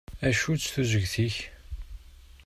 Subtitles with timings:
[0.27, 1.37] Acu-tt tuzegt-ik?